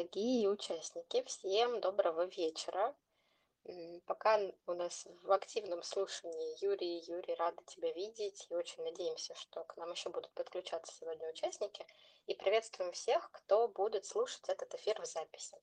[0.00, 2.96] Дорогие участники, всем доброго вечера.
[4.06, 9.62] Пока у нас в активном слушании Юрий, Юрий, рада тебя видеть и очень надеемся, что
[9.64, 11.84] к нам еще будут подключаться сегодня участники.
[12.24, 15.58] И приветствуем всех, кто будет слушать этот эфир в записи.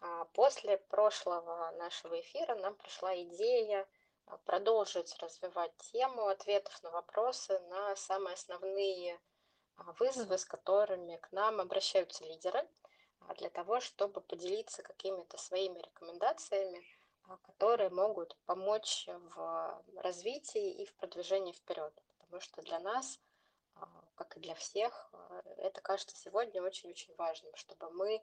[0.00, 3.88] А, После прошлого нашего эфира нам пришла идея
[4.26, 9.20] а, продолжить развивать тему ответов на вопросы на самые основные
[9.76, 12.64] а, вызовы, с которыми к нам обращаются лидеры,
[13.34, 16.84] для того, чтобы поделиться какими-то своими рекомендациями,
[17.24, 21.92] а, которые могут помочь в развитии и в продвижении вперед.
[22.18, 23.20] Потому что для нас,
[23.74, 28.22] а, как и для всех, а, это кажется сегодня очень-очень важным, чтобы мы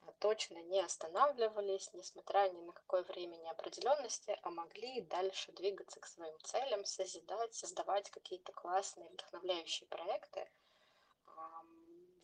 [0.00, 6.06] а, точно не останавливались, несмотря ни на какое время неопределенности, а могли дальше двигаться к
[6.06, 10.48] своим целям, созидать, создавать какие-то классные, вдохновляющие проекты,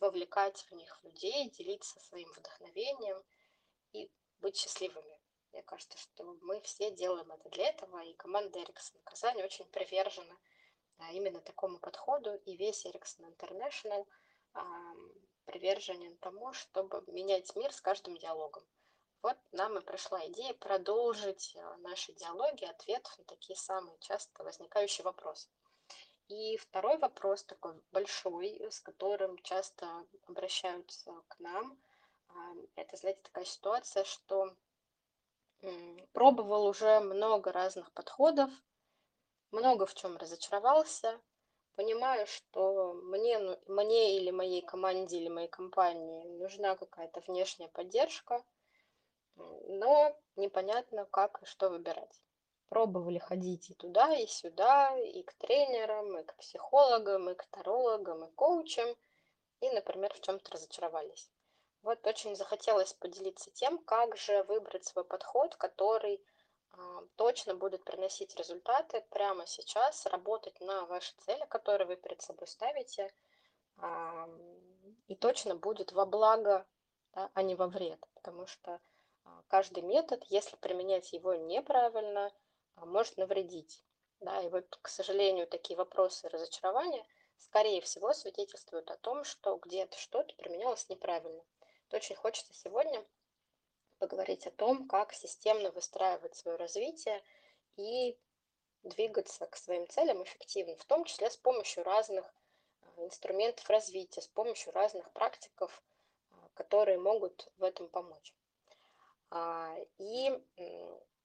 [0.03, 3.23] вовлекать в них людей, делиться своим вдохновением
[3.93, 5.19] и быть счастливыми.
[5.53, 10.37] Мне кажется, что мы все делаем это для этого, и команда Ericsson Казань очень привержена
[10.97, 14.05] а, именно такому подходу, и весь Ericsson International
[15.45, 18.63] приверженен тому, чтобы менять мир с каждым диалогом.
[19.21, 25.05] Вот нам и пришла идея продолжить а, наши диалоги, ответов на такие самые часто возникающие
[25.05, 25.47] вопросы.
[26.29, 31.77] И второй вопрос такой большой, с которым часто обращаются к нам,
[32.75, 34.55] это, знаете, такая ситуация, что
[36.13, 38.49] пробовал уже много разных подходов,
[39.51, 41.21] много в чем разочаровался,
[41.75, 48.43] понимаю, что мне, ну- мне или моей команде, или моей компании нужна какая-то внешняя поддержка,
[49.35, 52.21] но непонятно, как и что выбирать.
[52.69, 58.25] Пробовали ходить и туда, и сюда, и к тренерам, и к психологам, и к тарологам,
[58.25, 58.95] и коучам,
[59.59, 61.29] и, например, в чем-то разочаровались.
[61.83, 66.23] Вот очень захотелось поделиться тем, как же выбрать свой подход, который
[66.71, 72.47] а, точно будет приносить результаты прямо сейчас, работать на ваши цели, которые вы перед собой
[72.47, 73.13] ставите,
[75.07, 76.65] и точно будет во благо,
[77.13, 78.79] да, а не во вред, потому что
[79.23, 82.31] а, каждый метод, если применять его неправильно,
[82.77, 83.83] может навредить.
[84.19, 87.05] Да, и вот, к сожалению, такие вопросы разочарования,
[87.37, 91.43] скорее всего, свидетельствуют о том, что где-то что-то применялось неправильно.
[91.89, 93.05] То очень хочется сегодня
[93.99, 97.23] поговорить о том, как системно выстраивать свое развитие
[97.75, 98.17] и
[98.83, 102.25] двигаться к своим целям эффективно, в том числе с помощью разных
[102.81, 105.81] а, инструментов развития, с помощью разных практиков,
[106.31, 108.33] а, которые могут в этом помочь.
[109.29, 110.31] А, И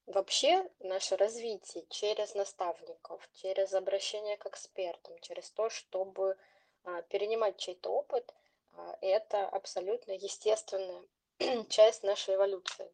[0.09, 6.37] вообще наше развитие через наставников, через обращение к экспертам, через то, чтобы
[6.85, 8.35] а, перенимать чей-то опыт,
[8.73, 11.05] а, это абсолютно естественная
[11.69, 12.91] часть нашей эволюции.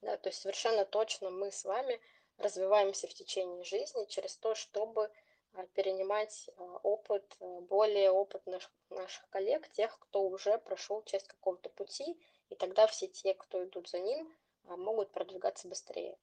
[0.00, 2.00] Да, то есть совершенно точно мы с вами
[2.38, 5.10] развиваемся в течение жизни через то, чтобы
[5.54, 6.48] а, перенимать
[6.84, 12.16] опыт более опытных наших коллег, тех, кто уже прошел часть какого-то пути,
[12.48, 14.32] и тогда все те, кто идут за ним,
[14.64, 16.18] могут продвигаться быстрее.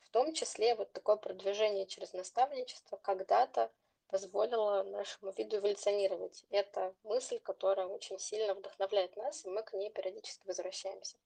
[0.00, 3.70] В том числе вот такое продвижение через наставничество когда-то
[4.08, 6.44] позволило нашему виду эволюционировать.
[6.50, 11.16] Это мысль, которая очень сильно вдохновляет нас, и мы к ней периодически возвращаемся.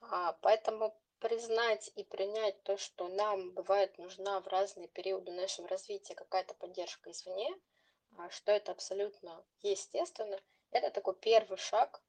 [0.00, 6.14] А, Поэтому признать и принять то, что нам бывает нужна в разные периоды нашего развития
[6.14, 7.48] какая-то поддержка извне,
[8.18, 10.40] а, что это абсолютно естественно,
[10.72, 12.02] это такой первый шаг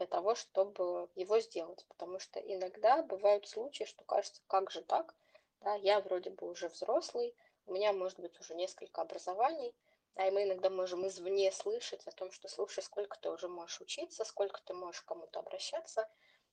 [0.00, 1.84] для того, чтобы его сделать.
[1.88, 5.14] Потому что иногда бывают случаи, что кажется, как же так,
[5.60, 9.74] да, я вроде бы уже взрослый, у меня может быть уже несколько образований,
[10.14, 13.82] да, и мы иногда можем извне слышать о том, что слушай, сколько ты уже можешь
[13.82, 16.08] учиться, сколько ты можешь кому-то обращаться,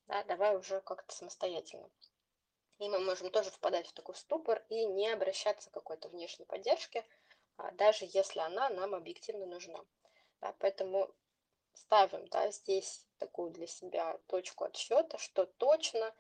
[0.08, 1.90] да, давай уже как-то самостоятельно.
[2.80, 7.06] И мы можем тоже впадать в такой ступор и не обращаться к какой-то внешней поддержке,
[7.56, 9.80] а, даже если она нам объективно нужна.
[10.42, 11.10] Да, поэтому
[11.82, 16.14] ставим да, здесь такую для себя точку отсчета, что точно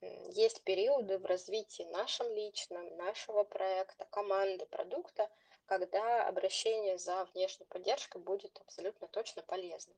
[0.00, 5.30] есть периоды в развитии нашем личном, нашего проекта, команды, продукта,
[5.66, 9.94] когда обращение за внешней поддержкой будет абсолютно точно полезно.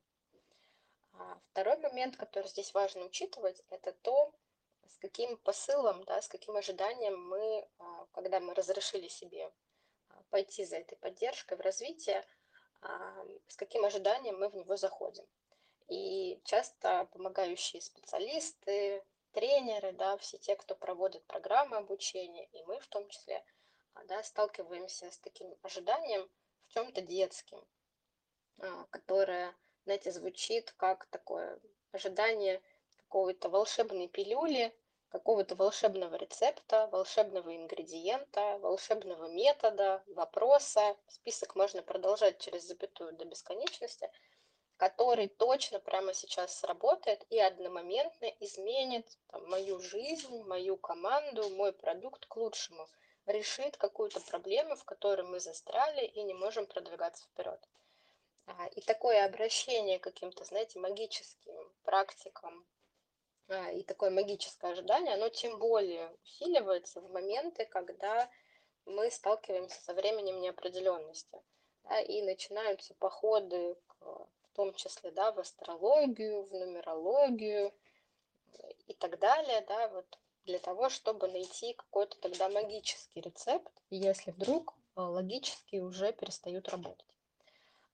[1.13, 4.31] А Второй момент, который здесь важно учитывать, это то,
[4.85, 9.51] с каким посылом, да, с каким ожиданием мы, а, когда мы разрешили себе
[10.09, 12.25] а, пойти за этой поддержкой в развитие,
[13.47, 15.25] с каким ожиданием мы в него заходим.
[15.87, 22.87] И часто помогающие специалисты, тренеры, да, все те, кто проводит программы обучения, и мы в
[22.87, 23.43] том числе,
[24.05, 26.29] да, сталкиваемся с таким ожиданием
[26.67, 27.63] в чем-то детским,
[28.89, 31.59] которое, знаете, звучит как такое
[31.91, 32.61] ожидание
[32.97, 34.75] какой-то волшебной пилюли,
[35.09, 40.97] какого-то волшебного рецепта, волшебного ингредиента, волшебного метода, вопроса.
[41.07, 44.09] Список можно продолжать через запятую до бесконечности,
[44.77, 52.25] который точно прямо сейчас сработает и одномоментно изменит там, мою жизнь, мою команду, мой продукт
[52.25, 52.87] к лучшему,
[53.25, 57.59] решит какую-то проблему, в которой мы застряли и не можем продвигаться вперед.
[58.45, 62.65] А, и такое обращение к каким-то, знаете, магическим практикам
[63.49, 68.29] и такое магическое ожидание, оно тем более усиливается в моменты, когда
[68.85, 71.41] мы сталкиваемся со временем неопределенности.
[71.83, 77.73] Да, и начинаются походы, к, в том числе да, в астрологию, в нумерологию
[78.87, 84.73] и так далее, да, вот для того, чтобы найти какой-то тогда магический рецепт, если вдруг
[84.95, 87.05] а, логически уже перестают работать.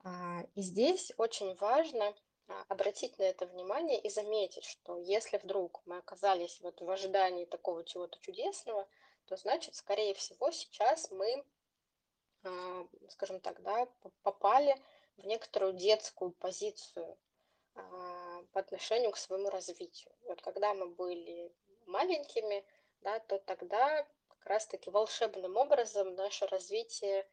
[0.04, 2.14] А, и здесь очень важно а,
[2.68, 7.84] обратить на это внимание и заметить, что если вдруг мы оказались вот в ожидании такого
[7.84, 8.88] чего-то чудесного,
[9.26, 11.46] то значит, скорее всего, сейчас мы,
[12.44, 13.88] а, скажем так, да,
[14.24, 14.76] попали
[15.18, 17.18] в некоторую детскую позицию
[17.74, 20.14] по отношению к своему развитию.
[20.28, 21.52] Вот когда мы были
[21.86, 22.64] маленькими,
[23.02, 27.28] да, то тогда как раз-таки волшебным образом наше развитие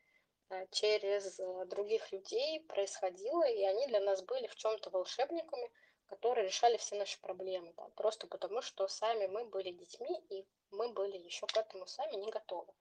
[0.71, 5.71] через э, других людей происходило, и они для нас были в чем-то волшебниками,
[6.07, 10.93] которые решали все наши проблемы, да, просто потому что сами мы были детьми, и мы
[10.93, 12.73] были еще к этому сами не готовы.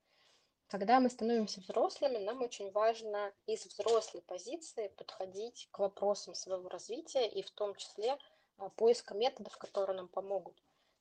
[0.68, 7.28] Когда мы становимся взрослыми, нам очень важно из взрослой позиции подходить к вопросам своего развития
[7.28, 8.18] и в том числе
[8.58, 10.56] а, поиска методов, которые нам помогут.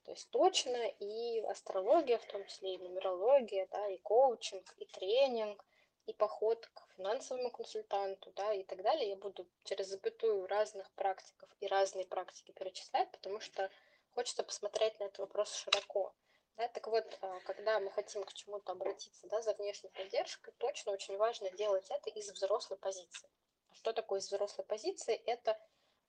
[0.05, 5.63] То есть точно и астрология, в том числе и нумерология, да, и коучинг, и тренинг,
[6.09, 9.11] и поход к финансовому консультанту, да, и так далее.
[9.11, 13.71] Я буду через запятую разных практиков и разные практики перечислять, потому что
[14.15, 16.15] хочется посмотреть на этот вопрос широко.
[16.57, 20.93] Да, так вот, а, когда мы хотим к чему-то обратиться да, за внешней поддержкой, точно
[20.93, 23.29] очень важно делать это из взрослой позиции.
[23.71, 25.15] А что такое из взрослой позиции?
[25.27, 25.61] Это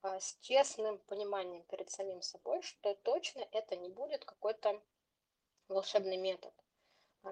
[0.01, 4.81] а, с честным пониманием перед самим собой, что точно это не будет какой-то
[5.67, 6.53] волшебный метод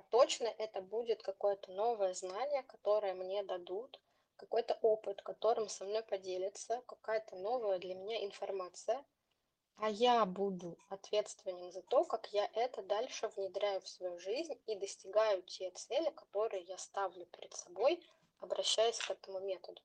[0.09, 3.99] точно это будет какое-то новое знание, которое мне дадут,
[4.35, 9.03] какой-то опыт, которым со мной поделятся, какая-то новая для меня информация,
[9.79, 14.75] а я буду ответственен за то, как я это дальше внедряю в свою жизнь и
[14.75, 18.03] достигаю те цели, которые я ставлю перед собой,
[18.39, 19.79] обращаясь к этому методу.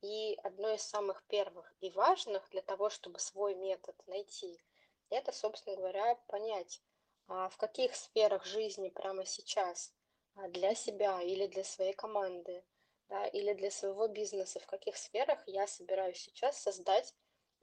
[0.00, 4.60] И одно из самых первых и важных для того, чтобы свой метод найти,
[5.08, 6.91] это, собственно говоря, понять, а
[7.28, 9.92] в каких сферах жизни прямо сейчас
[10.34, 12.64] а, для себя или для своей команды,
[13.08, 17.14] да, или для своего бизнеса, в каких сферах я собираюсь сейчас создать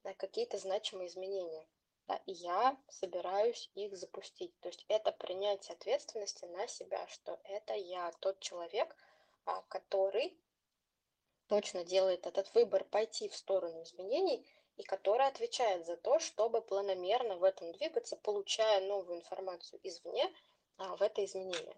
[0.03, 1.67] да, какие-то значимые изменения.
[2.07, 4.57] Да, и я собираюсь их запустить.
[4.61, 8.95] То есть это принятие ответственности на себя, что это я, тот человек,
[9.45, 10.39] а, который
[11.47, 14.45] точно делает этот выбор пойти в сторону изменений–
[14.79, 20.33] и которая отвечает за то, чтобы планомерно в этом двигаться, получая новую информацию извне
[20.77, 21.77] а, в это изменение.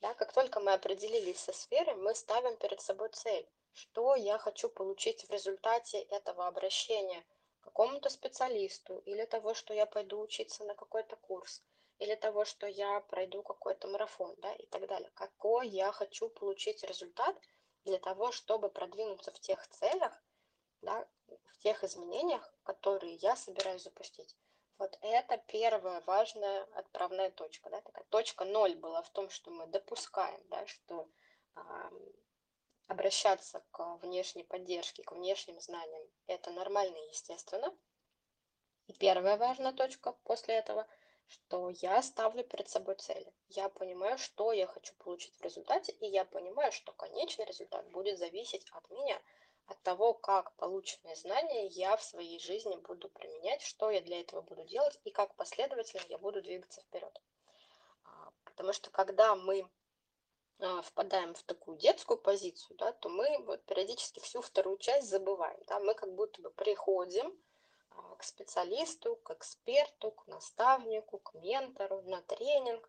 [0.00, 4.68] Да, как только мы определились со сферой, мы ставим перед собой цель, что я хочу
[4.68, 7.24] получить в результате этого обращения
[7.60, 11.62] к какому-то специалисту, или того, что я пойду учиться на какой-то курс,
[12.00, 15.12] или того, что я пройду какой-то марафон, да, и так далее.
[15.14, 17.36] Какой я хочу получить результат
[17.84, 20.12] для того, чтобы продвинуться в тех целях,
[20.82, 21.06] да,
[21.58, 24.36] в тех изменениях, которые я собираюсь запустить.
[24.78, 27.70] Вот это первая важная отправная точка.
[27.70, 27.80] Да?
[27.80, 31.08] Такая точка ноль была в том, что мы допускаем, да, что
[31.56, 31.60] э,
[32.88, 37.74] обращаться к внешней поддержке, к внешним знаниям– это нормально и естественно.
[38.86, 40.86] И первая важная точка после этого,
[41.26, 43.32] что я ставлю перед собой цели.
[43.48, 48.18] Я понимаю, что я хочу получить в результате, и я понимаю, что конечный результат будет
[48.18, 49.20] зависеть от меня–
[49.66, 54.40] от того, как полученные знания я в своей жизни буду применять, что я для этого
[54.42, 57.20] буду делать и как последовательно я буду двигаться вперед.
[58.04, 59.68] А, потому что когда мы
[60.60, 65.58] а, впадаем в такую детскую позицию, да, то мы вот периодически всю вторую часть забываем.
[65.66, 67.36] Да, мы как будто бы приходим
[67.90, 72.88] а, к специалисту, к эксперту, к наставнику, к ментору на тренинг,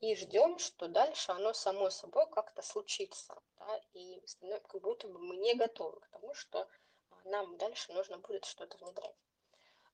[0.00, 3.40] и ждем, что дальше оно само собой как-то случится.
[3.58, 4.22] Да, и
[4.68, 6.68] как будто бы мы не готовы к тому, что
[7.10, 9.16] а, нам дальше нужно будет что-то внедрять.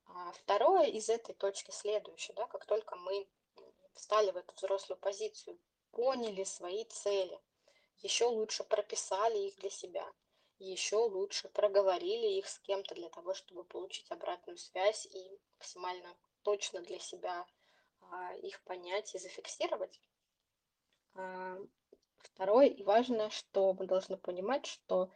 [0.07, 2.35] А второе из этой точки следующее.
[2.35, 3.29] Да, как только мы
[3.95, 5.59] встали в эту взрослую позицию,
[5.91, 7.41] поняли свои цели,
[8.03, 10.11] еще лучше прописали их для себя
[10.59, 16.81] еще лучше проговорили их с кем-то для того, чтобы получить обратную связь и максимально точно
[16.81, 17.47] для себя а,
[18.43, 20.01] их понять и зафиксировать.
[21.15, 21.59] А,
[22.19, 25.11] второе и важное, что мы должны понимать, что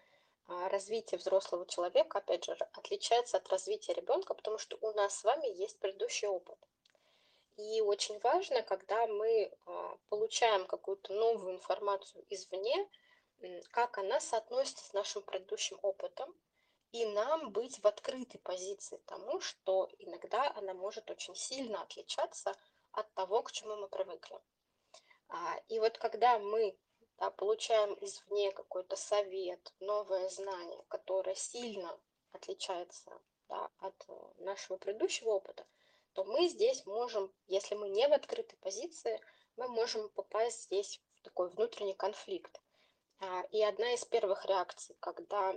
[0.47, 5.25] а, развитие взрослого человека, опять же, отличается от развития ребенка, потому что у нас с
[5.25, 6.59] вами есть предыдущий опыт.
[7.57, 12.89] И очень важно, когда мы а, получаем какую-то новую информацию извне,
[13.71, 16.35] как она соотносится с нашим предыдущим опытом,
[16.93, 22.55] и нам быть в открытой позиции тому, что иногда она может очень сильно отличаться
[22.93, 24.39] от того, к чему мы привыкли.
[25.29, 26.77] А, и вот когда мы
[27.19, 32.01] да, получаем извне какой-то совет, новое знание, которое сильно
[32.33, 33.11] отличается
[33.49, 35.67] да, от э, нашего предыдущего опыта,
[36.15, 39.21] то мы здесь можем, если мы не в открытой позиции,
[39.57, 42.61] мы можем попасть здесь в такой внутренний конфликт.
[43.21, 45.55] А, и одна из первых реакций, когда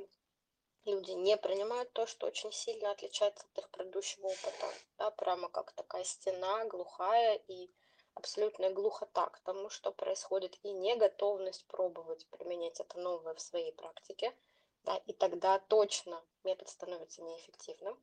[0.85, 5.71] люди не принимают то, что очень сильно отличается от их предыдущего опыта, да, прямо как
[5.73, 7.69] такая стена глухая и
[8.15, 14.35] абсолютная глухота к тому, что происходит, и неготовность пробовать применять это новое в своей практике,
[14.83, 17.97] да, и тогда точно метод становится неэффективным.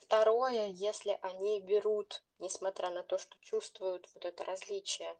[0.00, 5.16] Второе, если они берут, несмотря на то, что чувствуют вот это различие,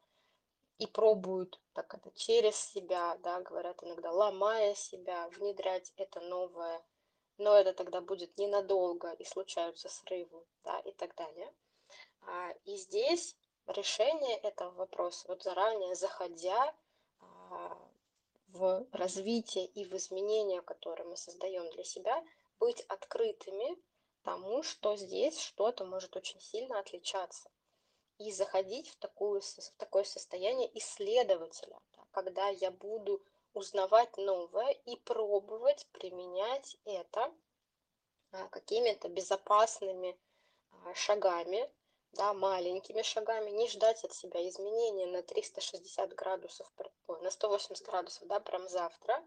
[0.78, 6.82] и пробуют так это через себя, да, говорят иногда, ломая себя, внедрять это новое,
[7.38, 11.52] но это тогда будет ненадолго, и случаются срывы, да, и так далее.
[12.26, 13.36] А, и здесь
[13.66, 16.74] решение этого вопроса, вот заранее заходя
[17.20, 17.78] а,
[18.48, 22.22] в развитие и в изменения, которые мы создаем для себя,
[22.58, 23.76] быть открытыми
[24.22, 27.50] тому, что здесь что-то может очень сильно отличаться.
[28.18, 33.20] И заходить в, такую, в такое состояние исследователя, да, когда я буду
[33.54, 37.32] узнавать новое и пробовать применять это
[38.32, 40.18] а, какими-то безопасными
[40.70, 41.70] а, шагами,
[42.12, 46.70] да, маленькими шагами, не ждать от себя изменения на 360 градусов,
[47.08, 49.24] на 180 градусов, да, прям завтра,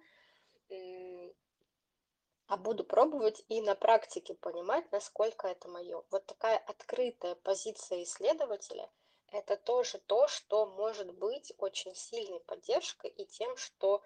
[2.48, 6.04] а буду пробовать и на практике понимать, насколько это мое.
[6.12, 8.90] Вот такая открытая позиция исследователя–
[9.32, 14.02] это тоже то, что может быть очень сильной поддержкой и тем, что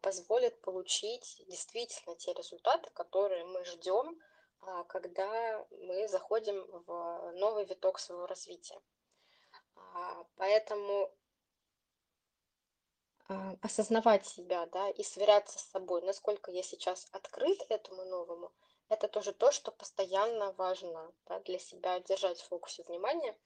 [0.00, 4.20] позволит получить действительно те результаты, которые мы ждем,
[4.60, 8.80] а, когда мы заходим в новый виток своего развития.
[9.74, 11.12] А, поэтому
[13.28, 18.52] а, осознавать себя, да, и сверяться с собой, насколько я сейчас открыт этому новому,
[18.88, 23.36] это тоже то, что постоянно важно да, для себя держать в фокусе внимания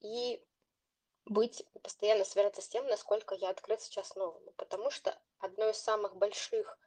[0.00, 0.42] и
[1.26, 6.16] быть, постоянно сверяться с тем, насколько я открыт сейчас новому, потому что одно из самых
[6.16, 6.78] больших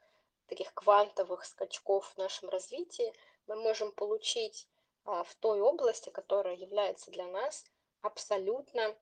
[0.47, 3.13] таких квантовых скачков в нашем развитии
[3.47, 4.67] мы можем получить
[5.05, 7.65] а, в той области, которая является для нас
[8.01, 8.95] абсолютно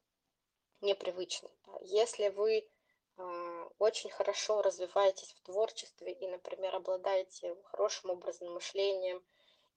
[0.82, 1.52] непривычной.
[1.82, 2.68] Если вы
[3.18, 9.24] а, очень хорошо развиваетесь в творчестве и, например, обладаете хорошим образным мышлением,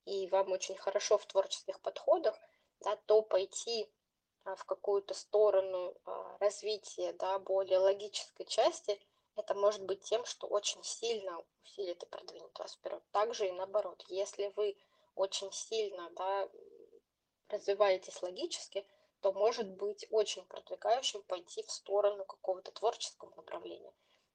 [0.07, 2.37] и вам очень хорошо в творческих подходах,
[2.81, 3.93] да, то пойти
[4.44, 5.94] в какую-то сторону
[6.40, 9.00] развития да, более логической части–
[9.37, 13.02] это может быть тем, что очень сильно усилит и продвинет вас вперед.
[13.11, 14.76] Также и наоборот, если вы
[15.14, 16.49] очень сильно да,
[17.49, 18.87] развиваетесь логически,
[19.20, 23.92] то может быть очень продвигающим пойти в сторону какого-то творческого направления.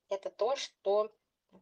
[0.09, 1.11] Это то, что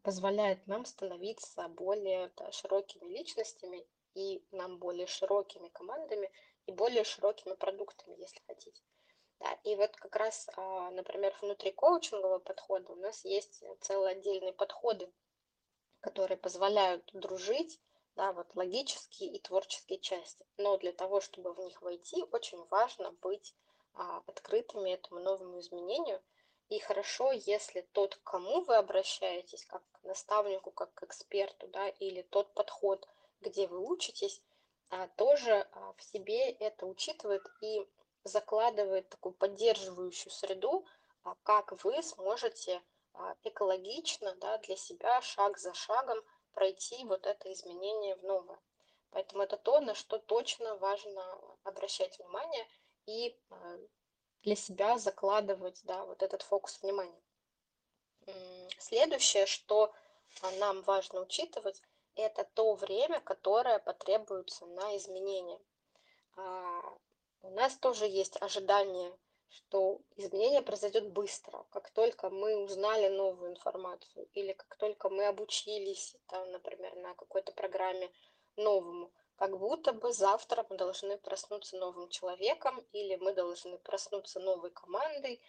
[0.04, 3.86] позволяет нам становиться более да, широкими личностями
[4.16, 6.32] и нам более широкими командами
[6.66, 8.82] и более широкими продуктами, если хотите.
[9.40, 14.54] Да, и вот как раз, а, например, внутри коучингового подхода у нас есть целые отдельные
[14.54, 15.12] подходы,
[16.00, 17.82] которые позволяют дружить,
[18.16, 20.46] да, вот логические и творческие части.
[20.58, 23.56] Но для того, чтобы в них войти, очень важно быть
[23.94, 26.22] а, открытыми этому новому изменению.
[26.70, 31.90] И хорошо, если тот, к кому вы обращаетесь, как к наставнику, как к эксперту, да,
[31.90, 33.08] или тот подход,
[33.42, 34.42] где вы учитесь,
[35.16, 37.88] тоже а, в себе это учитывает и
[38.24, 40.86] закладывает такую поддерживающую среду,
[41.24, 42.82] а, как вы сможете
[43.14, 46.20] а, экологично да, для себя шаг за шагом
[46.54, 48.60] пройти вот это изменение в новое.
[49.12, 51.24] Поэтому это то, на что точно важно
[51.64, 52.68] обращать внимание
[53.06, 53.78] и а,
[54.42, 57.22] для себя закладывать да, вот этот фокус внимания.
[58.78, 59.94] Следующее, что
[60.60, 61.82] нам важно учитывать,
[62.16, 65.60] это то время, которое потребуется на изменение
[67.44, 69.14] у нас тоже есть ожидания
[69.54, 71.66] что изменение произойдет быстро.
[71.70, 77.52] Как только мы узнали новую информацию или как только мы обучились, там, например, на какой-то
[77.52, 78.12] программе
[78.56, 84.72] новому, как будто бы завтра мы должны проснуться новым человеком или мы должны проснуться новой
[84.72, 85.40] командой,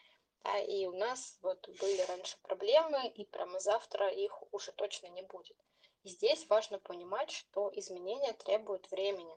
[0.42, 5.22] да, и у нас вот были раньше проблемы, и прямо завтра их уже точно не
[5.22, 5.56] будет.
[6.04, 9.36] И здесь важно понимать, что изменения требуют времени.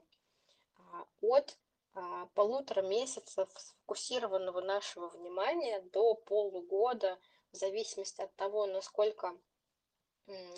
[0.76, 1.58] А, от
[1.94, 7.18] а, полутора месяцев сфокусированного нашего внимания до полугода,
[7.52, 9.36] в зависимости от того, насколько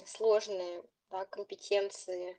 [0.04, 2.36] сложные да, компетенции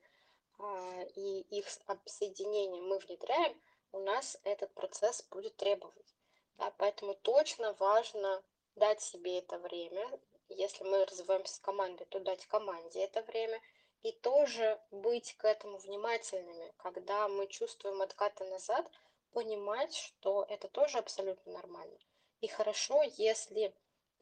[0.59, 3.59] а, и их обсоединение мы внедряем,
[3.93, 6.15] у нас этот процесс будет требовать.
[6.57, 8.43] Да, поэтому точно важно
[8.75, 10.07] дать себе это время.
[10.53, 13.61] Если мы развиваемся с командой, то дать команде это время.
[14.03, 18.89] И тоже быть к этому внимательными, когда мы чувствуем откаты назад,
[19.31, 21.99] понимать, что это тоже абсолютно нормально.
[22.39, 23.73] И хорошо, если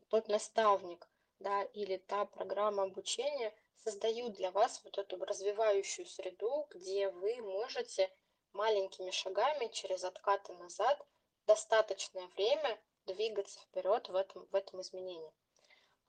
[0.10, 1.08] тот наставник
[1.40, 8.12] да, или та программа обучения создают для вас вот эту развивающую среду, где вы можете
[8.54, 11.06] маленькими шагами через откаты назад
[11.48, 15.32] достаточное время двигаться вперед в этом, в этом изменении.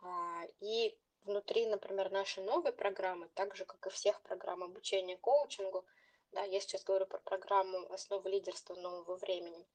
[0.02, 5.84] А, и внутри, например, нашей новой программы, так же, как и всех программ обучения коучингу,
[6.32, 9.66] да, я сейчас говорю про программу «Основы лидерства нового времени»,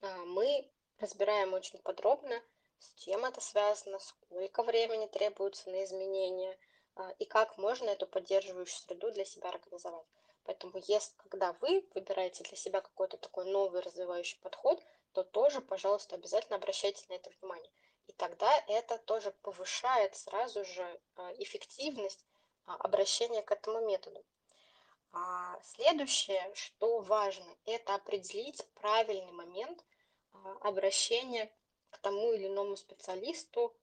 [0.00, 2.42] а, мы разбираем очень подробно,
[2.78, 6.58] с чем это связано, сколько времени требуется на изменения
[6.96, 10.06] а, и как можно эту поддерживающую среду для себя организовать.
[10.44, 14.82] Поэтому, если, когда вы выбираете для себя какой-то такой новый развивающий подход,
[15.12, 17.70] то тоже, пожалуйста, обязательно обращайте на это внимание.
[18.06, 22.24] И тогда это тоже повышает сразу же а, эффективность
[22.66, 24.24] обращения к этому методу.
[25.12, 29.84] А следующее, что важно, это определить правильный момент
[30.32, 31.52] а, обращения
[31.90, 33.74] к тому или иному специалисту,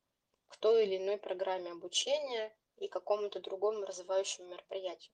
[0.49, 5.13] к той или иной программе обучения и какому-то другому развивающему мероприятию.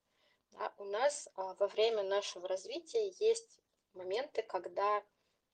[0.52, 3.60] Да, у нас а, во время нашего развития есть
[3.94, 5.04] моменты, когда,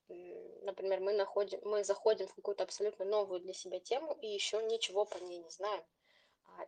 [0.08, 5.06] например, мы, находим, мы заходим в какую-то абсолютно новую для себя тему и еще ничего
[5.06, 5.84] по ней не знаем.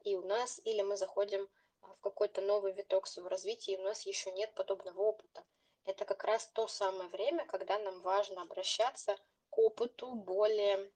[0.03, 1.47] И у нас, или мы заходим
[1.81, 5.43] а, в какой-то новый виток своего развития, и у нас еще нет подобного опыта.
[5.85, 9.17] Это как раз то самое время, когда нам важно обращаться
[9.49, 10.91] к опыту более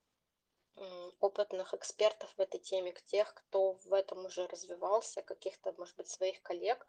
[1.19, 6.09] опытных экспертов в этой теме, к тех, кто в этом уже развивался, каких-то, может быть,
[6.09, 6.87] своих коллег,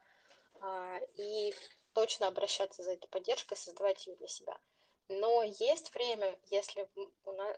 [0.61, 1.55] а, и
[1.93, 4.57] точно обращаться за этой поддержкой, создавать ее для себя.
[5.13, 6.89] Но есть время, если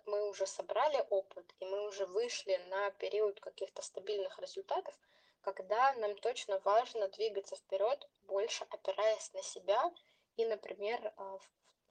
[0.07, 4.99] мы уже собрали опыт, и мы уже вышли на период каких-то стабильных результатов,
[5.43, 9.93] когда нам точно важно двигаться вперед, больше опираясь на себя
[10.37, 11.37] и, например, а,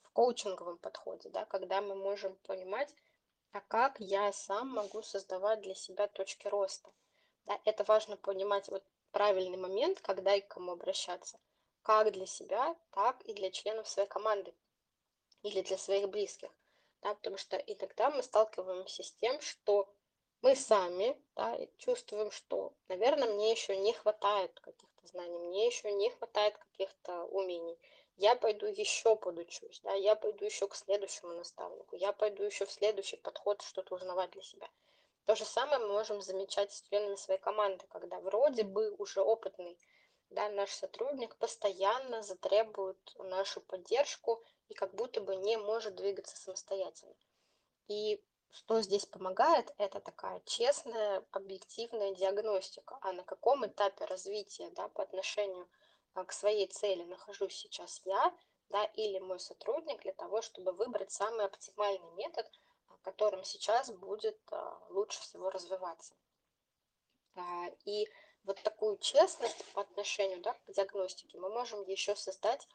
[0.01, 2.91] в коучинговом подходе, да, когда мы можем понимать,
[3.51, 6.91] а как я сам могу создавать для себя точки роста.
[7.45, 11.39] Да, это важно понимать вот правильный момент, когда и к кому обращаться,
[11.83, 14.55] как для себя, так и для членов своей команды
[15.43, 16.49] или для своих близких.
[17.01, 19.91] Да, потому что иногда мы сталкиваемся с тем, что
[20.41, 26.09] мы сами да, чувствуем, что, наверное, мне еще не хватает каких-то знаний, мне еще не
[26.09, 27.77] хватает каких-то умений.
[28.17, 32.71] Я пойду еще подучусь, да, я пойду еще к следующему наставнику, я пойду еще в
[32.71, 34.67] следующий подход что-то узнавать для себя.
[35.25, 39.77] То же самое мы можем замечать с членами своей команды, когда вроде бы уже опытный
[40.31, 47.15] да, наш сотрудник постоянно затребует нашу поддержку и как будто бы не может двигаться самостоятельно.
[47.87, 54.87] И что здесь помогает, это такая честная, объективная диагностика, а на каком этапе развития да,
[54.89, 55.69] по отношению
[56.13, 58.33] а, к своей цели нахожусь сейчас я
[58.69, 62.47] да, или мой сотрудник для того, чтобы выбрать самый оптимальный метод,
[62.87, 66.13] а, которым сейчас будет а, лучше всего развиваться.
[67.85, 68.09] И
[68.43, 72.67] вот такую честность по отношению да, к диагностике мы можем еще создать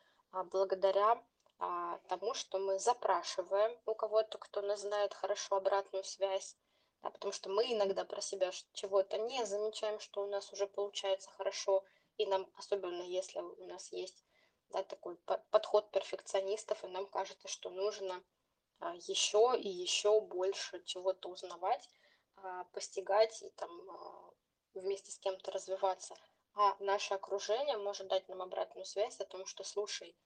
[0.51, 1.23] благодаря
[1.59, 6.57] а, тому, что мы запрашиваем у кого-то, кто нас знает хорошо, обратную связь,
[7.03, 11.31] да, потому что мы иногда про себя чего-то не замечаем, что у нас уже получается
[11.31, 11.85] хорошо,
[12.19, 14.25] и нам, особенно если у нас есть
[14.71, 15.17] да, такой
[15.51, 18.23] подход перфекционистов, и нам кажется, что нужно
[18.81, 21.89] а, еще и еще больше чего-то узнавать,
[22.37, 24.31] а, постигать и там а,
[24.81, 26.17] вместе с кем-то развиваться.
[26.55, 30.17] А наше окружение может дать нам обратную связь о том, что, слушай,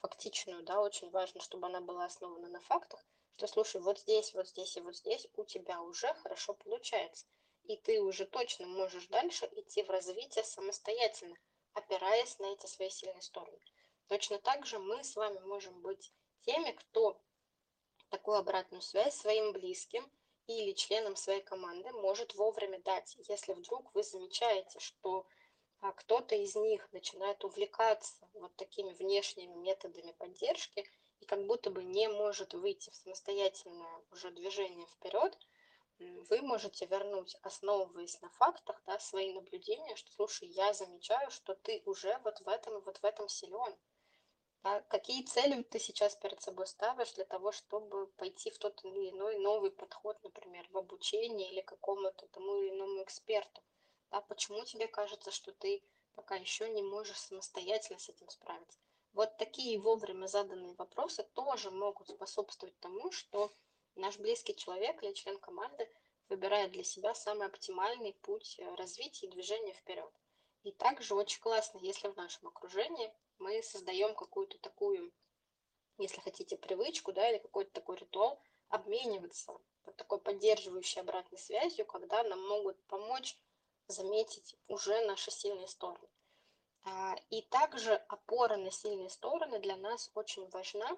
[0.00, 3.04] фактичную, да, очень важно, чтобы она была основана на фактах,
[3.36, 7.26] что, слушай, вот здесь, вот здесь и вот здесь у тебя уже хорошо получается,
[7.64, 11.36] и ты уже точно можешь дальше идти в развитие самостоятельно,
[11.74, 13.60] опираясь на эти свои сильные стороны.
[14.08, 17.20] Точно так же мы с вами можем быть теми, кто
[18.08, 20.10] такую обратную связь своим близким
[20.48, 25.26] или членам своей команды может вовремя дать, если вдруг вы замечаете, что
[25.80, 30.88] а, кто-то из них начинает увлекаться вот такими внешними методами поддержки
[31.20, 35.38] и как будто бы не может выйти в самостоятельное уже движение вперед,
[35.98, 41.82] вы можете вернуть, основываясь на фактах, да, свои наблюдения, что, слушай, я замечаю, что ты
[41.86, 43.76] уже вот в этом, вот в этом силен.
[44.62, 49.10] А какие цели ты сейчас перед собой ставишь для того, чтобы пойти в тот или
[49.10, 53.62] иной новый подход, например, в обучение или какому-то тому или иному эксперту?
[54.10, 55.82] Да, почему тебе кажется, что ты
[56.14, 58.78] пока еще не можешь самостоятельно с этим справиться?
[59.12, 63.52] Вот такие вовремя заданные вопросы тоже могут способствовать тому, что
[63.96, 65.90] наш близкий человек или член команды
[66.28, 70.12] выбирает для себя самый оптимальный путь э, развития и движения вперед.
[70.62, 75.12] И также очень классно, если в нашем окружении мы создаем какую-то такую,
[75.98, 79.52] если хотите, привычку, да, или какой-то такой ритуал, обмениваться
[79.84, 83.36] вот такой поддерживающей обратной связью, когда нам могут помочь
[83.88, 86.08] заметить уже наши сильные стороны.
[86.84, 90.96] А, и также опора на сильные стороны для нас очень важна,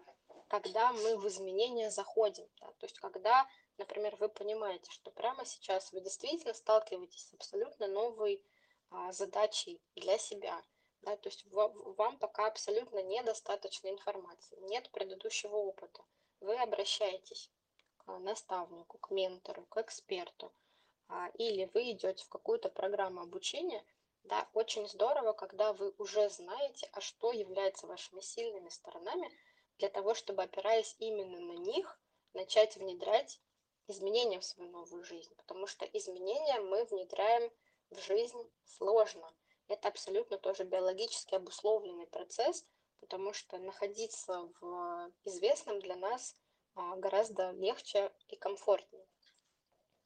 [0.49, 2.49] когда мы в изменения заходим.
[2.61, 2.67] Да?
[2.79, 3.49] То есть когда,
[3.79, 8.43] например, вы понимаете, что прямо сейчас вы действительно сталкиваетесь с абсолютно новой
[8.91, 10.63] а, задачей для себя.
[11.03, 11.17] Да?
[11.17, 16.05] То есть вам пока абсолютно недостаточно информации, нет предыдущего опыта.
[16.41, 17.51] Вы обращаетесь
[17.99, 20.53] к наставнику, к ментору, к эксперту,
[21.09, 23.85] а, или вы идете в какую-то программу обучения,
[24.25, 29.31] да, очень здорово, когда вы уже знаете, а что является вашими сильными сторонами,
[29.79, 31.99] для того, чтобы, опираясь именно на них,
[32.35, 33.41] начать внедрять
[33.89, 35.35] изменения в свою новую жизнь.
[35.37, 37.51] Потому что изменения мы внедряем
[37.91, 39.33] в жизнь сложно.
[39.71, 42.67] Это абсолютно тоже биологически обусловленный процесс,
[42.99, 46.37] потому что находиться в известном для нас
[46.75, 49.07] а, гораздо легче и комфортнее.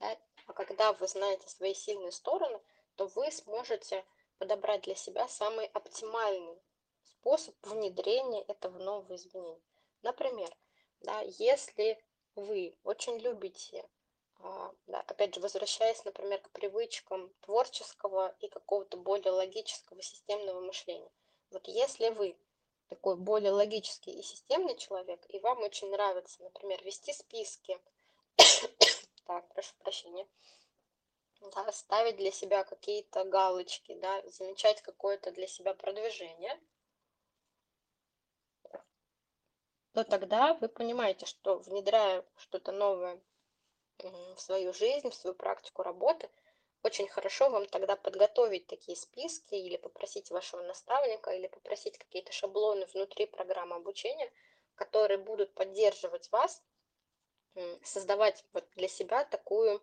[0.01, 0.19] Да?
[0.45, 2.61] А когда вы знаете свои сильные стороны,
[2.97, 4.05] то вы сможете
[4.37, 6.61] подобрать для себя самый оптимальный
[7.03, 9.63] способ внедрения этого нового изменения.
[10.03, 10.55] Например,
[11.01, 11.99] да, если
[12.35, 13.89] вы очень любите,
[14.87, 21.11] да, опять же, возвращаясь, например, к привычкам творческого и какого-то более логического системного мышления.
[21.51, 22.37] Вот если вы
[22.89, 27.81] такой более логический и системный человек, и вам очень нравится, например, вести списки,
[29.25, 30.27] так, прошу прощения,
[31.41, 36.61] да, ставить для себя какие-то галочки, да, замечать какое-то для себя продвижение,
[39.93, 43.23] то тогда вы понимаете, что внедряя что-то новое
[43.99, 46.29] в свою жизнь, в свою практику работы,
[46.83, 52.87] очень хорошо вам тогда подготовить такие списки или попросить вашего наставника, или попросить какие-то шаблоны
[52.87, 54.31] внутри программы обучения,
[54.75, 56.63] которые будут поддерживать вас,
[57.83, 59.81] создавать вот для себя такую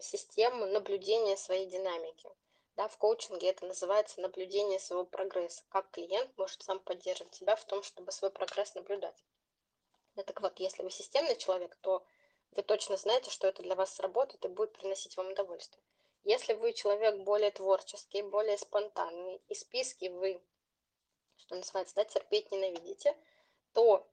[0.00, 2.30] систему наблюдения своей динамики.
[2.76, 5.64] Да, в коучинге это называется наблюдение своего прогресса.
[5.70, 9.24] Как клиент может сам поддерживать себя в том, чтобы свой прогресс наблюдать.
[10.14, 12.04] Ну, так вот, если вы системный человек, то
[12.52, 15.82] вы точно знаете, что это для вас сработает и будет приносить вам удовольствие.
[16.24, 20.42] Если вы человек более творческий, более спонтанный, и списки вы,
[21.36, 23.16] что называется, да, терпеть ненавидите,
[23.72, 24.06] то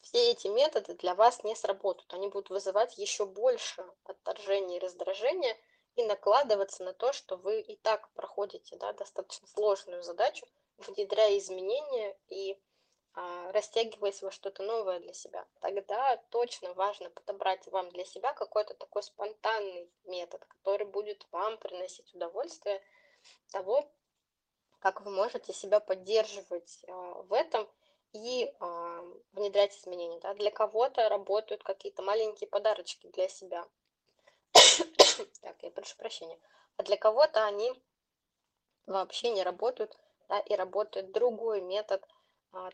[0.00, 2.12] все эти методы для вас не сработают.
[2.12, 5.56] Они будут вызывать еще больше отторжения и раздражения
[5.94, 10.46] и накладываться на то, что вы и так проходите да, достаточно сложную задачу,
[10.78, 12.60] внедряя изменения и
[13.14, 15.46] растягиваясь во что-то новое для себя.
[15.60, 22.14] Тогда точно важно подобрать вам для себя какой-то такой спонтанный метод, который будет вам приносить
[22.14, 22.82] удовольствие
[23.50, 23.90] того,
[24.78, 27.68] как вы можете себя поддерживать а, в этом
[28.12, 30.18] и а, внедрять изменения.
[30.20, 30.34] Да?
[30.34, 33.66] Для кого-то работают какие-то маленькие подарочки для себя.
[34.52, 36.38] так, я прошу прощения.
[36.76, 37.72] А для кого-то они
[38.86, 39.96] вообще не работают,
[40.28, 42.21] да, и работает другой метод а,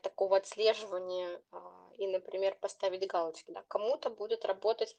[0.03, 3.51] такого отслеживания а, и, например, поставить галочки.
[3.51, 3.63] Да.
[3.69, 4.97] Кому-то будет работать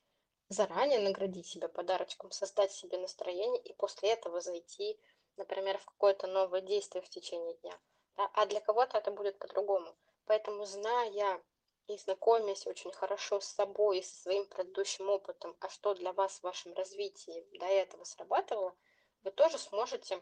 [0.49, 4.99] заранее наградить себя подарочком, создать себе настроение и после этого зайти,
[5.37, 7.77] например, в какое-то новое действие в течение дня.
[8.15, 8.29] Да.
[8.33, 9.95] А для кого-то это будет по-другому.
[10.25, 11.41] Поэтому, зная
[11.87, 16.39] и знакомясь очень хорошо с собой и со своим предыдущим опытом, а что для вас
[16.39, 18.75] в вашем развитии до этого срабатывало,
[19.23, 20.21] вы тоже сможете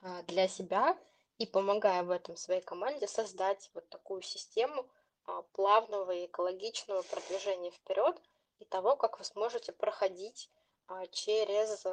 [0.00, 0.98] а, для себя
[1.38, 4.88] и помогая в этом своей команде создать вот такую систему
[5.24, 8.20] а, плавного и экологичного продвижения вперед
[8.58, 10.50] и того, как вы сможете проходить
[10.86, 11.84] а, через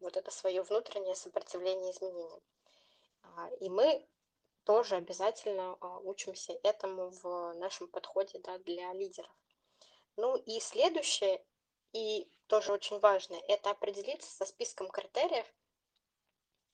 [0.00, 2.40] вот это свое внутреннее сопротивление изменениям.
[3.60, 4.06] И мы
[4.64, 9.34] тоже обязательно а, учимся этому в нашем подходе да, для лидеров.
[10.16, 11.44] Ну и следующее,
[11.92, 15.46] и тоже очень важно, это определиться со списком критериев,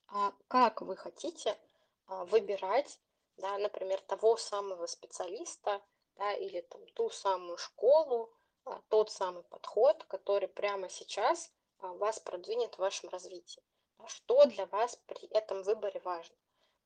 [0.08, 1.67] а как вы хотите а,
[2.08, 2.98] выбирать,
[3.36, 5.82] да, например, того самого специалиста,
[6.16, 8.32] да, или там ту самую школу,
[8.64, 13.62] а, тот самый подход, который прямо сейчас а, вас продвинет в вашем развитии.
[14.06, 16.36] Что для вас при этом выборе важно?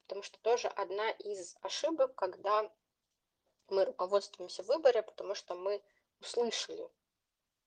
[0.07, 2.71] Потому что тоже одна из ошибок, когда
[3.69, 5.83] мы руководствуемся в выборе, потому что мы
[6.21, 6.89] услышали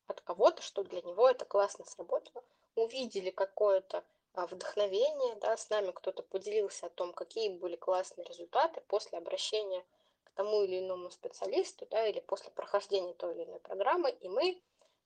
[0.08, 2.44] от кого-то, что для него это классно сработало,
[2.76, 4.04] увидели какое-то а,
[4.36, 9.86] вдохновение, да, с нами кто-то поделился о том, какие были классные результаты после обращения
[10.26, 14.62] к тому или иному специалисту, да, или после прохождения той или иной программы, и мы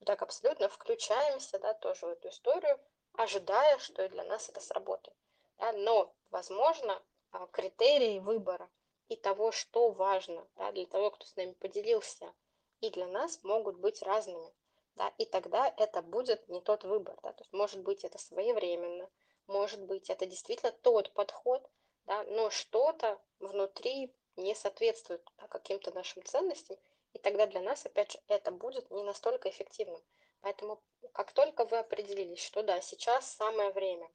[0.06, 2.80] так абсолютно включаемся, да, тоже в эту историю,
[3.14, 5.16] ожидая, что и для нас это сработает.
[5.58, 8.70] Да, но, возможно, а, критерии выбора
[9.10, 12.34] и того, что важно да, для того, кто с нами поделился,
[12.82, 14.54] и для нас могут быть разными
[15.00, 19.10] да, и тогда это будет не тот выбор, да, то есть может быть это своевременно,
[19.48, 21.66] может быть это действительно тот подход,
[22.06, 26.78] да, но что-то внутри не соответствует да, каким-то нашим ценностям,
[27.14, 30.02] и тогда для нас, опять же, это будет не настолько эффективным.
[30.42, 30.84] Поэтому
[31.14, 34.12] как только вы определились, что да, сейчас самое время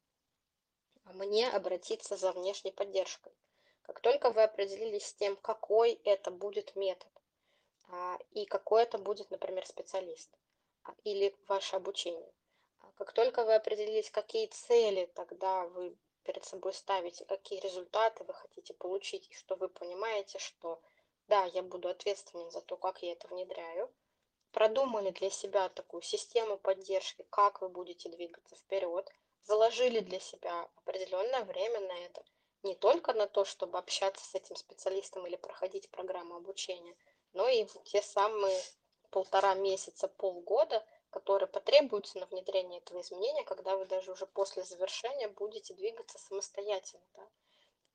[1.05, 3.33] мне обратиться за внешней поддержкой,
[3.81, 7.09] как только вы определились с тем, какой это будет метод,
[7.89, 10.29] а, и какой это будет, например, специалист,
[11.03, 12.33] или ваше обучение.
[12.79, 18.33] А как только вы определились, какие цели тогда вы перед собой ставите, какие результаты вы
[18.33, 20.81] хотите получить, и что вы понимаете, что
[21.27, 23.91] да, я буду ответственен за то, как я это внедряю,
[24.51, 29.11] продумали для себя такую систему поддержки, как вы будете двигаться вперед,
[29.43, 32.23] заложили для себя определенное время на это,
[32.63, 36.95] не только на то, чтобы общаться с этим специалистом или проходить программу обучения,
[37.33, 38.59] но и те самые
[39.05, 45.27] полтора месяца, полгода, которые потребуются на внедрение этого изменения, когда вы даже уже после завершения
[45.27, 47.05] будете двигаться самостоятельно.
[47.13, 47.29] Да?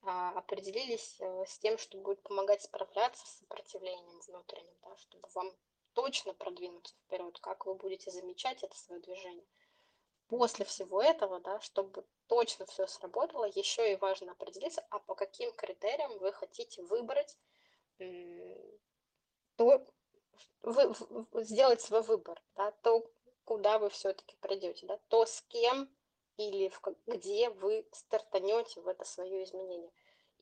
[0.02, 5.54] А, определились э, с тем, что будет помогать справляться с сопротивлением внутренним, да, чтобы вам
[5.92, 9.46] точно продвинуться вперед, как вы будете замечать это свое движение.
[10.28, 15.52] После всего этого, да, чтобы точно все сработало, еще и важно определиться, а по каким
[15.52, 17.36] критериям вы хотите выбрать
[19.56, 19.86] то,
[20.62, 20.94] вы,
[21.44, 23.04] сделать свой выбор, да, то,
[23.44, 25.88] куда вы все-таки придете, да, то, с кем
[26.36, 29.90] или в, где вы стартанете в это свое изменение.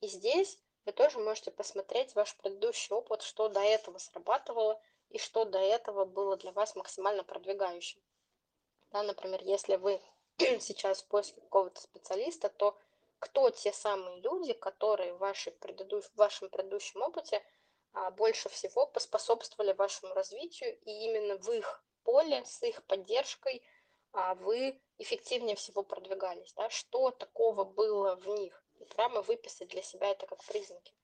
[0.00, 4.80] И здесь вы тоже можете посмотреть ваш предыдущий опыт, что до этого срабатывало
[5.10, 8.00] и что до этого было для вас максимально продвигающим.
[8.90, 10.00] Да, например, если вы
[10.60, 12.78] сейчас в поиске какого-то специалиста, то
[13.18, 16.04] кто те самые люди, которые в, вашей предыдущ...
[16.04, 17.44] в вашем предыдущем опыте
[18.18, 23.62] больше всего поспособствовали вашему развитию, и именно в их поле, с их поддержкой
[24.12, 26.52] а, вы эффективнее всего продвигались.
[26.54, 26.70] Да?
[26.70, 28.64] Что такого было в них?
[28.80, 30.94] И прямо выписать для себя это как признаки.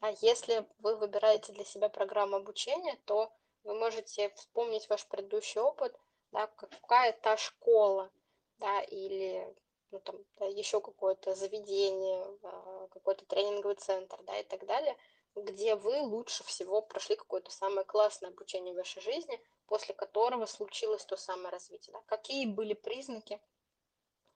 [0.00, 3.32] А если вы выбираете для себя программу обучения, то
[3.62, 5.98] вы можете вспомнить ваш предыдущий опыт,
[6.32, 8.10] да, какая та школа,
[8.58, 9.54] да, или
[9.90, 14.96] ну, там, да, еще какое-то заведение, а, какой-то тренинговый центр, да, и так далее–
[15.36, 21.04] где вы лучше всего прошли какое-то самое классное обучение в вашей жизни, после которого случилось
[21.04, 21.92] то самое развитие.
[21.92, 22.02] Да?
[22.06, 23.40] Какие были признаки,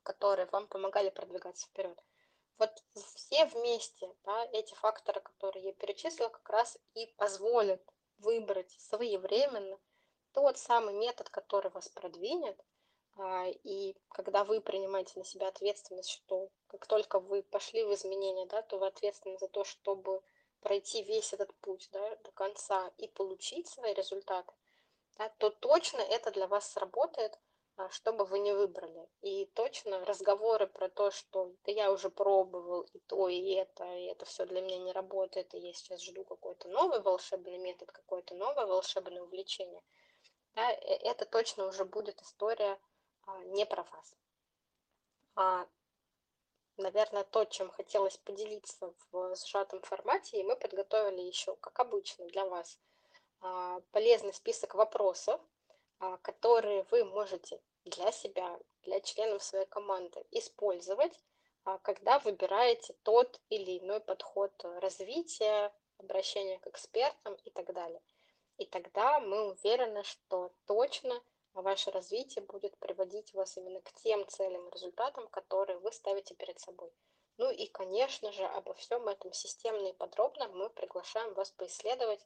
[0.03, 2.03] которые вам помогали продвигаться вперед.
[2.59, 2.71] Вот
[3.15, 7.83] все вместе, да, эти факторы, которые я перечислила, как раз и позволят
[8.19, 9.79] выбрать своевременно
[10.33, 12.61] тот самый метод, который вас продвинет,
[13.17, 18.47] а, и когда вы принимаете на себя ответственность, что как только вы пошли в изменения,
[18.47, 20.23] да, то вы ответственны за то, чтобы
[20.61, 24.53] пройти весь этот путь да, до конца и получить свои результаты,
[25.17, 27.39] да, то точно это для вас сработает,
[27.77, 29.09] а, что бы вы не выбрали.
[29.21, 34.05] И точно разговоры про то, что да я уже пробовал и то, и это, и
[34.05, 38.35] это все для меня не работает, и я сейчас жду какой-то новый волшебный метод, какое-то
[38.35, 39.83] новое волшебное увлечение,
[40.55, 42.79] да, э, это точно уже будет история
[43.27, 44.17] а, не про вас.
[46.79, 52.45] Наверное, то, чем хотелось поделиться в сжатом формате, и мы подготовили еще, как обычно, для
[52.45, 52.79] вас
[53.41, 55.41] а, полезный список вопросов,
[55.99, 61.19] а, которые вы можете для себя, для членов своей команды использовать,
[61.65, 68.01] а, когда выбираете тот или иной подход развития, обращения к экспертам и так далее.
[68.57, 71.21] И тогда мы уверены, что точно
[71.63, 76.59] ваше развитие будет приводить вас именно к тем целям и результатам, которые вы ставите перед
[76.61, 76.93] собой.
[77.37, 82.25] Ну и, конечно же, обо всем этом системно и подробно мы приглашаем вас поисследовать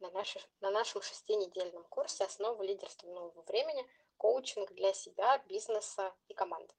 [0.00, 3.86] на, нашей, на нашем шестинедельном курсе «Основы лидерства нового времени.
[4.16, 6.72] Коучинг для себя, бизнеса и команды».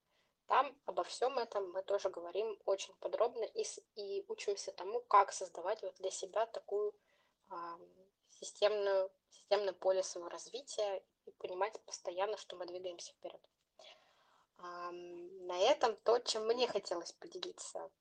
[0.47, 5.81] Там обо всем этом мы тоже говорим очень подробно и, и учимся тому, как создавать
[5.81, 6.93] вот для себя такую
[7.49, 7.77] а,
[8.29, 13.42] системную, системное поле своего развития и понимать постоянно, что мы двигаемся вперед.
[14.58, 17.92] На этом то, чем мне хотелось поделиться,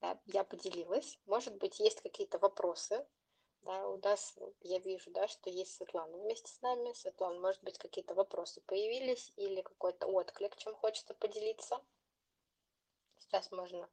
[0.00, 1.18] да, я поделилась.
[1.26, 3.06] Может быть, есть какие-то вопросы.
[3.62, 6.92] Да, у нас, я вижу, да, что есть Светлана вместе с нами.
[6.92, 11.80] Светлана, может быть, какие-то вопросы появились или какой-то отклик, чем хочется поделиться.
[13.18, 13.88] Сейчас можно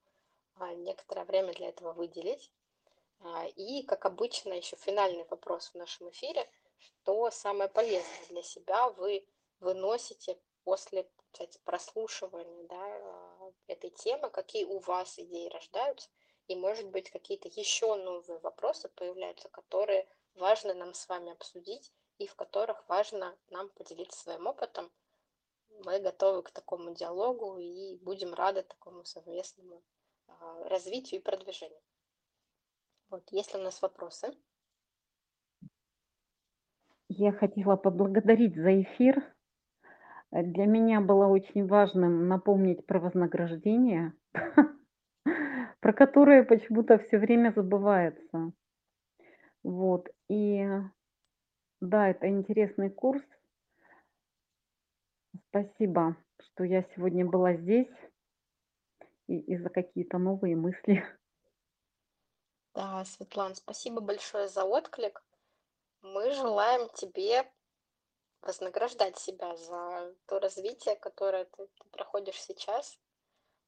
[0.56, 2.52] а, некоторое время для этого выделить.
[3.22, 6.48] А, и, как обычно, еще финальный вопрос в нашем эфире.
[7.02, 9.26] Что самое полезное для себя вы
[9.60, 16.08] выносите после кстати, прослушивания да, а, этой темы, какие у вас идеи рождаются,
[16.48, 22.28] и, может быть, какие-то еще новые вопросы появляются, которые важно нам с вами обсудить и
[22.28, 24.91] в которых важно нам поделиться своим опытом.
[25.69, 29.82] Мы готовы к такому диалогу и будем рады такому совместному
[30.28, 31.82] а, развитию и продвижению.
[33.10, 34.38] Вот, есть ли у нас вопросы?
[37.15, 39.23] Я хотела поблагодарить за эфир.
[40.32, 44.13] Для меня было очень важным напомнить про вознаграждение,
[45.80, 48.52] про которое почему-то все время забывается.
[49.62, 50.10] Вот.
[50.28, 50.67] И
[51.82, 53.21] да, это интересный курс.
[55.49, 57.93] Спасибо, что я сегодня была здесь
[59.28, 61.04] и, и за какие-то новые мысли.
[62.73, 65.21] Да, Светлана, спасибо большое за отклик.
[66.04, 67.50] Мы желаем тебе
[68.42, 73.00] вознаграждать себя за то развитие, которое ты, ты проходишь сейчас,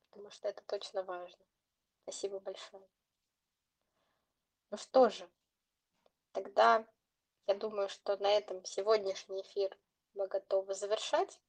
[0.10, 1.46] потому что это точно важно.
[2.04, 2.86] Спасибо большое.
[4.70, 5.30] Ну что же,
[6.34, 6.86] тогда
[7.48, 9.78] я думаю, что на этом сегодняшний эфир
[10.14, 11.40] мы готовы завершать.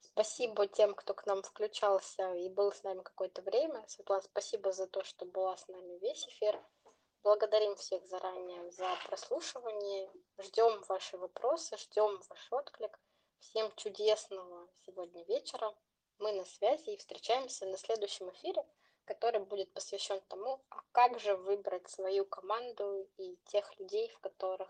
[0.00, 3.86] Спасибо тем, кто к нам включался и был с нами какое-то время.
[3.86, 6.58] Светлана, спасибо за то, что была с нами весь эфир.
[7.22, 10.10] Благодарим всех заранее за прослушивание.
[10.38, 12.98] Ждем ваши вопросы, ждем ваш отклик.
[13.38, 15.74] Всем чудесного сегодня вечера.
[16.18, 18.64] Мы на связи и встречаемся на следующем эфире,
[19.04, 24.68] который будет посвящен тому, а как же выбрать свою команду и тех людей, в которых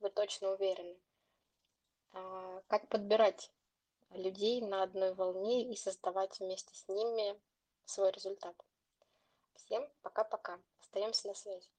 [0.00, 0.98] вы точно уверены.
[2.12, 3.50] А, как подбирать
[4.10, 7.40] людей на одной волне и создавать вместе с ними
[7.84, 8.56] свой результат.
[9.54, 10.60] Всем пока-пока.
[10.80, 11.75] Остаемся на связи.